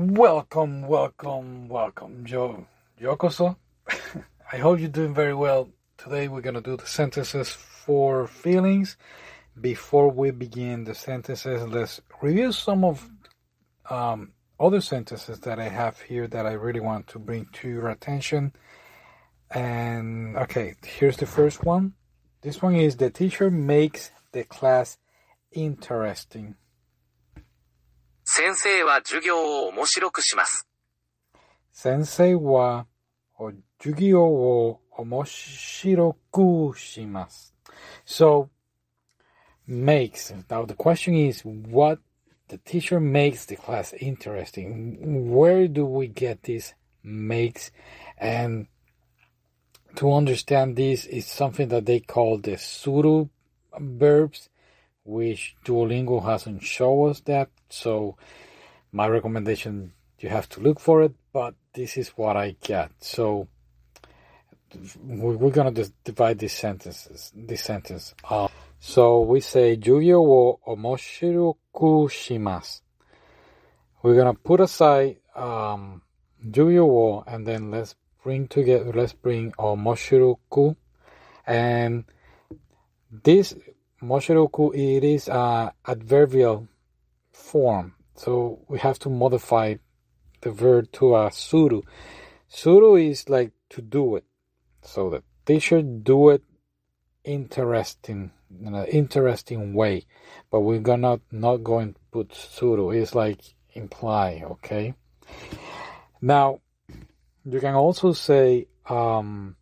[0.00, 2.68] Welcome, welcome, welcome, Joe.
[3.00, 3.56] Yokoso.
[4.52, 5.70] I hope you're doing very well.
[5.96, 8.96] Today we're gonna do the sentences for feelings.
[9.60, 13.10] Before we begin the sentences, let's review some of
[13.90, 17.88] um, other sentences that I have here that I really want to bring to your
[17.88, 18.52] attention.
[19.50, 21.94] And okay, here's the first one.
[22.42, 24.96] This one is the teacher makes the class
[25.50, 26.54] interesting.
[28.37, 30.67] 先生は授業を面白くします。
[31.71, 32.85] 先生は
[33.37, 37.53] お授業を面白くします。
[38.05, 38.49] So,
[39.67, 40.33] makes.
[40.49, 41.99] Now the question is what
[42.49, 45.31] the teacher makes the class interesting.
[45.33, 47.71] Where do we get this makes?
[48.17, 48.67] And
[49.95, 53.29] to understand this is something that they call the pseudo
[53.79, 54.49] verbs,
[55.08, 57.48] which Duolingo hasn't shown us that.
[57.70, 58.16] So
[58.92, 62.90] my recommendation, you have to look for it, but this is what I get.
[63.00, 63.48] So
[65.02, 65.72] we're gonna
[66.04, 68.14] divide these sentences, this sentence.
[68.80, 72.82] So we say Juvio wo omoshiru shimas."
[74.02, 76.02] We're gonna put aside um,
[76.54, 80.76] wo and then let's bring together, let's bring omoshiru ku.
[81.46, 82.04] And
[83.10, 83.54] this
[84.02, 86.68] Mosheroku, it is a adverbial
[87.32, 87.94] form.
[88.14, 89.76] So we have to modify
[90.40, 91.82] the verb to a suru.
[92.48, 94.24] Suru is like to do it.
[94.82, 96.42] So the teacher do it
[97.24, 98.30] interesting
[98.64, 100.06] in an interesting way.
[100.50, 102.90] But we're gonna not going to put suru.
[102.90, 103.40] It's like
[103.74, 104.94] imply, okay?
[106.20, 106.60] Now
[107.44, 109.56] you can also say um,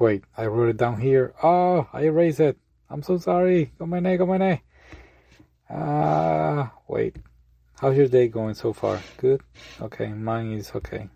[0.00, 1.34] wait, I wrote it down here.
[1.42, 2.58] Oh, I erased it.
[2.90, 3.72] I'm so sorry.
[3.78, 4.60] Go my go my
[5.70, 7.16] Ah, wait.
[7.80, 9.00] How's your day going so far?
[9.16, 9.42] Good?
[9.80, 11.08] Okay, mine is okay.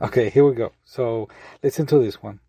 [0.00, 0.72] Okay, here we go.
[0.84, 1.28] So,
[1.62, 2.40] listen to this one.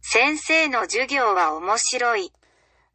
[0.00, 2.32] 先生の授業は面白い。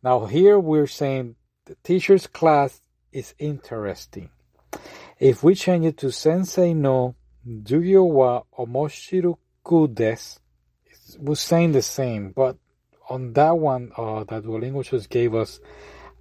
[0.02, 2.82] Now, here we're saying the teacher's class
[3.12, 4.30] is interesting.
[5.20, 7.16] If we change it to sensei no
[7.46, 9.38] jugyo wa omoshiroku
[9.94, 10.40] desu, it's-
[11.19, 12.57] We're saying the same, but
[13.09, 15.61] on that one uh, that Duolingo just gave us,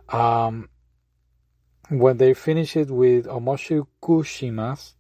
[0.09, 0.69] um,
[1.89, 3.87] when they finish it with omoshiroku
[4.23, 4.93] shimasu,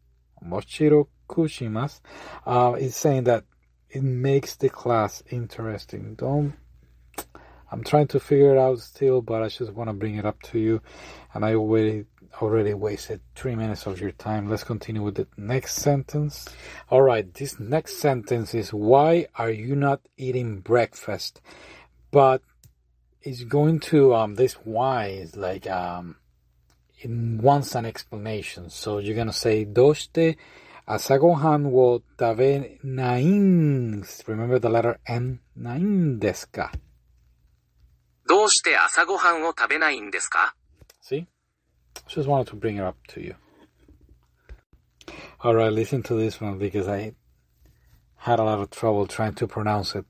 [0.43, 2.01] omoshiroku Kushimas,
[2.45, 3.43] uh, it's saying that
[3.89, 6.15] it makes the class interesting.
[6.15, 6.53] Don't
[7.71, 10.41] I'm trying to figure it out still, but I just want to bring it up
[10.43, 10.81] to you.
[11.33, 12.05] And I already
[12.41, 14.49] already wasted three minutes of your time.
[14.49, 16.47] Let's continue with the next sentence.
[16.89, 21.41] All right, this next sentence is why are you not eating breakfast?
[22.11, 22.41] But
[23.21, 26.17] it's going to um this why is like um
[26.99, 28.69] it wants an explanation.
[28.69, 30.35] So you're gonna say "Doste
[30.87, 34.05] asagohan wo tabe nain.
[34.27, 36.71] Remember the letter N nain deska.
[38.26, 40.54] どうして朝ごはんを食べないんですか
[41.02, 41.26] See?
[42.08, 43.34] Just wanted to bring it up to you.
[45.42, 47.14] Alright, listen to this one because I
[48.16, 50.04] had a lot of trouble trying to pronounce it.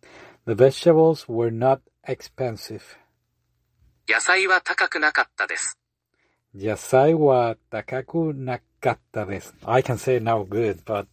[0.44, 2.82] The vegetables were not expensive.
[4.08, 5.78] 野菜は高くなかったです。
[6.54, 9.54] 野菜は高くなかったです.
[9.64, 11.06] I can say it now good, but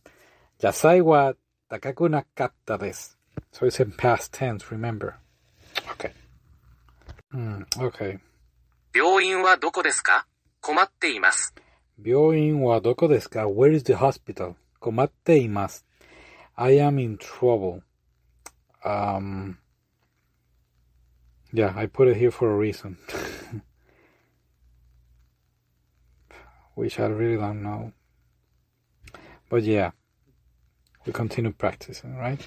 [0.62, 1.36] 野菜は
[1.70, 3.18] 高くなかったです.
[3.53, 5.14] So it's in past tense, remember.
[5.92, 6.12] Okay.
[7.31, 8.20] Hmm, okay.
[8.94, 10.25] 病院はどこですか
[10.62, 11.53] 困っています。
[12.03, 14.56] 病院はどこですか Where is the hospital?
[14.80, 15.86] 困っています.
[16.56, 17.81] I am in trouble.
[18.84, 19.57] Um,
[21.54, 22.98] yeah, I put it here for a reason.
[26.75, 27.92] Which I really don't know.
[29.50, 29.92] But yeah,
[31.06, 32.39] we continue practicing, right?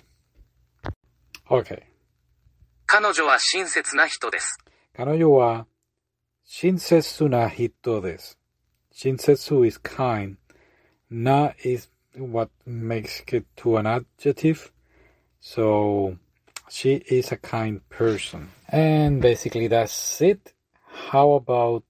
[1.50, 1.82] Okay.
[2.86, 4.58] 彼女は親切な人です。
[4.97, 5.65] Kanojo wa
[6.47, 8.01] shinsetsu na hito.
[8.93, 10.37] Shinsetsu is kind.
[11.09, 14.71] Na is what makes it to an adjective.
[15.41, 16.17] So
[16.69, 18.51] she is a kind person.
[18.69, 20.53] And basically that's it.
[20.87, 21.83] How about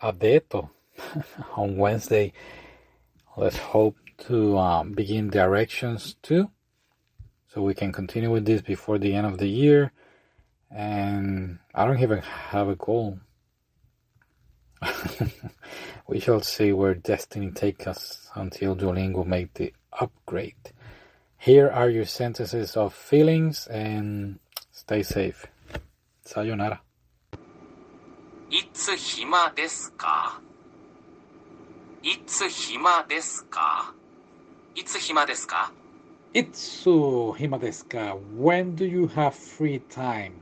[0.00, 0.70] Adeto
[1.56, 2.32] on Wednesday?
[3.36, 3.96] Let's hope
[4.28, 6.50] to um, begin directions too.
[7.48, 9.92] So we can continue with this before the end of the year
[10.71, 13.19] And I don't even have a goal.
[16.07, 20.71] we shall see where destiny takes us until Duolingo make the upgrade.
[21.37, 24.39] Here are your sentences of feelings and
[24.71, 25.45] stay safe.
[26.25, 26.81] Sayonara.
[28.49, 30.39] いつ暇ですか
[32.03, 33.95] いつ暇ですか
[34.75, 35.71] いつ暇ですか
[36.33, 38.17] Itsu hima desu ka?
[38.35, 40.41] When do you have free time?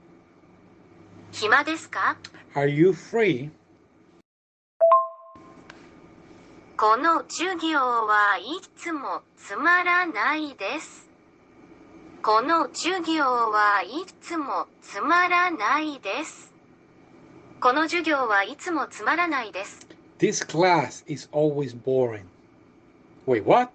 [1.31, 2.17] 暇ですか
[2.55, 3.49] ？Are you free?
[6.77, 8.43] この授業はい
[8.75, 11.09] つもつまらないです。
[12.23, 16.51] この授業はいつもつまらないです。
[17.59, 19.87] この授業はいつもつまらないです。
[20.19, 22.23] This class is always boring.
[23.27, 23.71] Wait, what?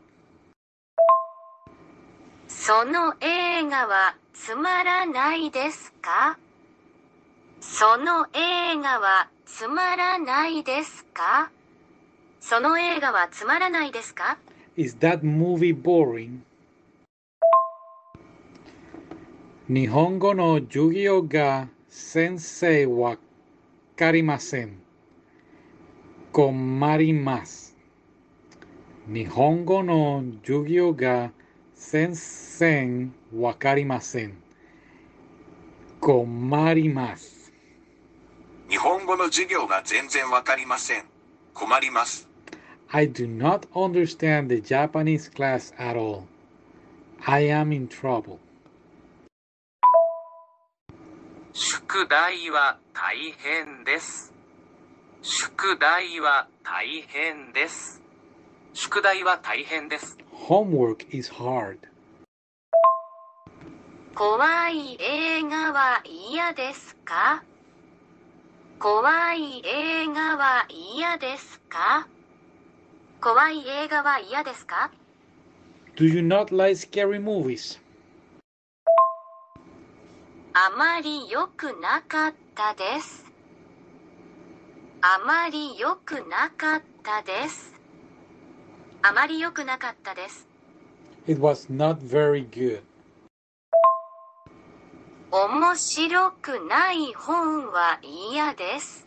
[2.49, 6.38] その映画はつまらないですか？
[7.61, 11.50] その映画はつまらないですか？
[12.41, 14.38] その映画はつまらないですか
[14.76, 16.41] ？Is that movie boring?
[19.69, 23.19] 日本語の授業が先生わ
[23.97, 24.79] かりません。
[26.32, 27.76] 困ります。
[29.08, 31.32] 日本語の授業が
[31.75, 34.35] 先生わかりません。
[36.00, 37.35] 困ります。
[38.68, 41.04] 日本語の授業が全然わかりません。
[41.54, 42.28] 困ります。
[42.88, 46.24] I do not understand the Japanese class at all.
[47.24, 48.38] I am in trouble.
[51.52, 54.32] 宿題は大変です。
[55.22, 58.02] 宿題は大変です。
[58.74, 60.19] 宿題は大変です。
[60.48, 61.78] Homework is hard.
[64.14, 67.42] 怖い映画は嫌ですか
[68.78, 72.06] 怖い映画は嫌ですか？
[73.20, 74.90] 怖い映画は嫌ですか
[75.96, 77.81] ？Do you not like scary movies?
[80.52, 83.25] あまり良くなかったです。
[85.00, 87.75] あまり良くなかったです。
[89.02, 90.46] あまり良くなかったです。
[91.26, 92.82] It was not very good.
[95.31, 99.06] 面白くない本は嫌です。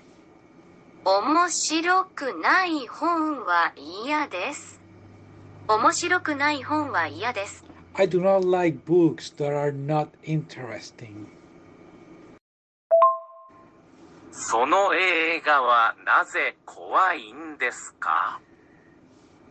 [1.06, 4.80] 面白くない本は嫌です。
[5.68, 7.64] 面白くない本は嫌です。
[7.96, 11.28] I do not like books that are not interesting.
[14.32, 18.40] その映画はなぜ怖いんですか？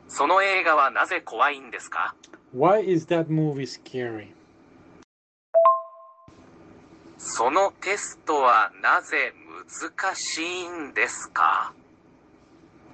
[0.09, 2.15] その映画はなぜ怖いんですか
[2.57, 4.29] ？Why is that movie scary?
[7.19, 9.35] そのテストはなぜ
[9.69, 11.75] 難しいんですか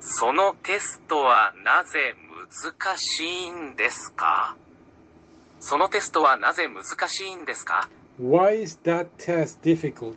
[0.00, 2.14] そのテストはなぜ
[2.50, 4.56] 難しいんですか
[5.60, 7.88] そのテストはなぜ難しいんですか
[8.18, 10.14] Why is that test difficult?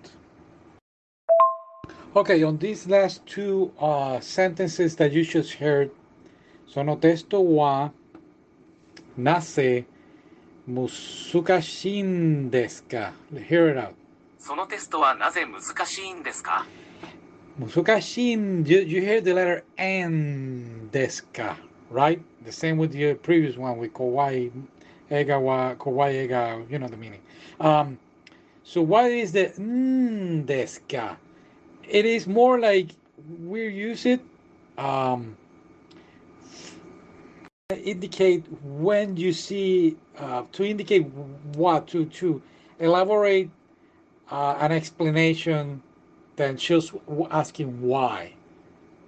[2.16, 5.90] Okay, on these last two uh, sentences that you just heard,
[6.68, 7.92] sono testo wa
[9.18, 9.86] nase
[10.69, 13.13] musukashin desu ka?
[13.33, 13.95] Hear it out.
[14.39, 16.67] そのテストはなぜ難しいんですか
[17.61, 21.57] Musukashin, you, you hear the letter N desu ka,
[21.91, 22.21] right?
[22.45, 24.51] The same with the previous one with kawaii,
[25.11, 27.21] ega wa, kawaii ega, you know the meaning.
[27.61, 27.99] Um,
[28.65, 31.17] so what is the n desu ka?
[31.89, 32.89] It is more like
[33.47, 34.21] we use it
[34.79, 35.37] um,
[37.76, 41.06] indicate when you see uh, to indicate
[41.56, 42.42] what to to
[42.80, 43.50] elaborate
[44.32, 45.82] uh, an explanation
[46.38, 46.94] than just
[47.30, 48.32] asking why.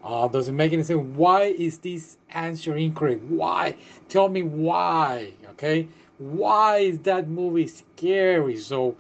[0.04, 1.00] Uh, does it make any sense?
[1.16, 3.24] Why is this answer incorrect?
[3.24, 3.78] Why?
[4.10, 5.32] Tell me why.
[5.52, 5.88] Okay.
[6.18, 8.58] Why is that movie scary?
[8.58, 8.98] So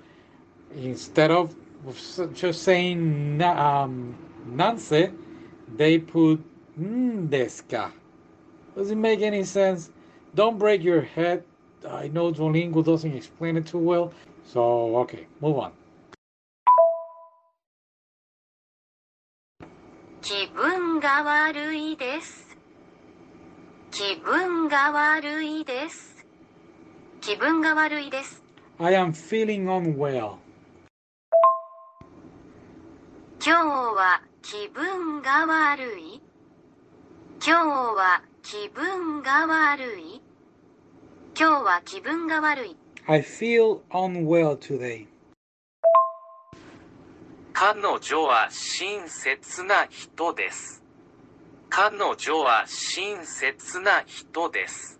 [0.74, 1.54] instead of
[2.34, 4.16] just saying um,
[4.50, 5.14] nanse,
[5.76, 6.40] they put
[6.80, 7.92] "Mm, desu
[8.79, 9.91] ka?" Does it make any sense?
[10.35, 11.45] don't break your head.
[11.89, 14.13] I know Duolingo doesn't explain it too well.
[14.45, 15.73] So, okay, move on.
[20.23, 22.57] 気分が悪いです。
[23.91, 26.25] 気分が悪いです。
[27.21, 28.43] 気分が悪いです。
[28.79, 30.37] I am feeling unwell.
[33.45, 36.23] 今日は気分が悪い。
[37.47, 40.24] 今日は 気分が悪い？
[41.40, 42.76] 今日は気分が悪い。
[43.06, 45.06] I feel unwell today.
[47.54, 50.82] 彼女は親切な人です。
[51.70, 55.00] 彼女は親切な人です。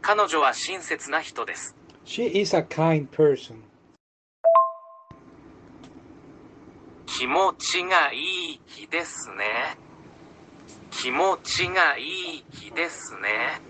[0.00, 1.74] 彼女は親切な人です。
[2.04, 3.56] She is a kind person.
[7.06, 9.76] 気持ちがいい日ですね。
[10.90, 13.60] 気持ちがいい日ですね。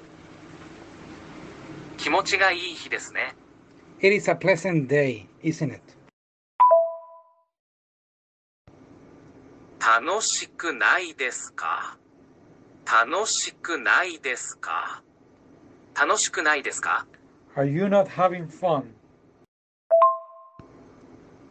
[1.97, 3.35] 気持ちがいい日ですね。
[3.99, 5.81] It is a pleasant day, isn't it?
[9.81, 11.99] 楽しくないですか？
[12.87, 15.03] 楽しくないですか？
[15.95, 17.07] 楽しくないですか
[17.57, 18.85] ？Are you not having fun?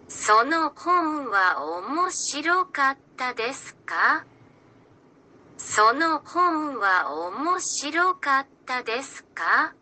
[0.08, 4.26] その本は面白かったですか？
[5.62, 9.74] その本は面白かったですか？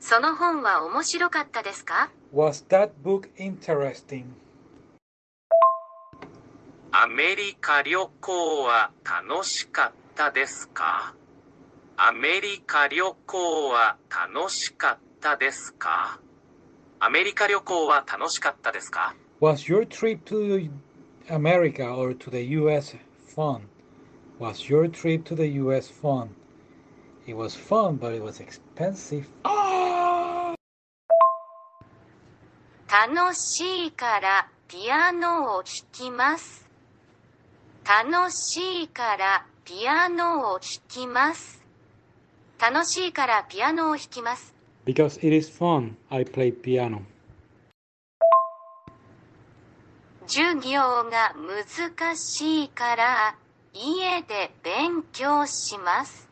[0.00, 4.24] その本は面白かったですか？Was that book interesting?
[6.92, 11.14] アメリカ旅行は楽しかったですか？
[11.98, 16.18] アメリカ旅行は楽しかったですか？
[17.00, 20.70] アメリカ旅行は楽しかったですか？Was your trip to
[21.28, 22.96] America or to the US
[23.36, 23.60] fun?
[24.40, 26.30] Was your trip to the US fun?
[27.26, 29.28] It was fun, but it was expensive.
[32.88, 36.66] 楽しいからピアノを弾きます。
[37.86, 41.62] 楽しいからピアノを弾きます。
[42.58, 44.54] 楽しいからピアノを弾きます。
[44.86, 47.02] Because it is fun, I play piano.
[50.26, 50.80] 授業
[51.10, 53.36] が難しいから
[53.72, 56.28] 家で勉強します。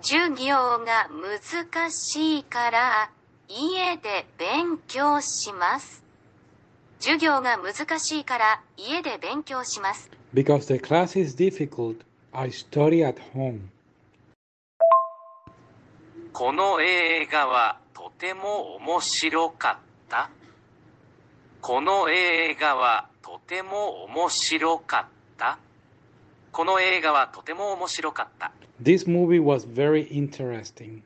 [0.00, 3.10] 授業が難しいから
[3.48, 6.02] 家で勉強します。
[6.98, 10.10] 授業が難しいから家で勉強します。
[10.32, 11.96] Because the class is difficult,
[12.32, 13.60] I study at home.
[16.32, 20.30] この映画はとても面白かった。
[21.60, 25.58] この映画はとても面白かった。
[26.60, 28.52] この映画はとても面白かった。
[28.82, 31.00] This movie was very interesting.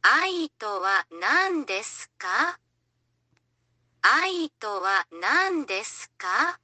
[0.00, 2.60] 愛とは何ですか？
[4.00, 6.60] 愛とは何ですか？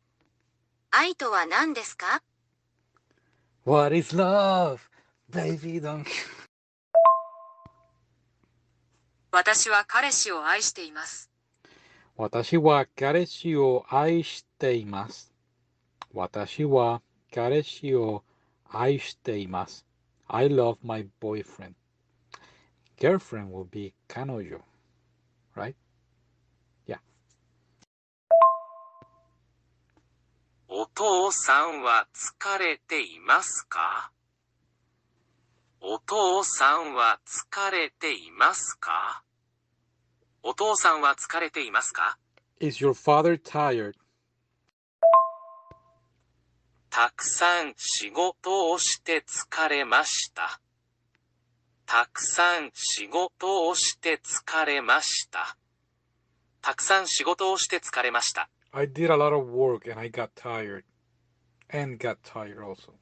[0.92, 2.22] 愛とは何ですか
[3.66, 4.78] ？What is love?
[5.28, 6.06] Baby, don't.
[9.32, 11.28] 私は彼氏を愛しています。
[12.16, 15.33] 私は彼氏を愛しています。
[16.14, 17.02] 私は
[17.32, 18.22] 彼氏を
[18.70, 19.84] 愛しています。
[20.28, 21.74] I love my boyfriend.
[22.98, 24.60] Girlfriend will be 彼女。
[25.56, 25.74] Right?
[26.86, 26.98] Yeah.
[30.68, 34.12] お父さんは疲れていますか
[35.80, 39.22] お父さんは疲れていますか
[40.44, 42.18] お父さんは疲れていますか
[42.60, 43.94] Is your father tired?
[46.96, 50.60] たくさん仕事をして疲れました。
[51.86, 55.56] たくさん仕事をして疲れました。
[56.62, 58.48] たくさん仕事をして疲れました。
[58.70, 60.84] I did a lot of work and I got tired.
[61.68, 62.92] And got tired also.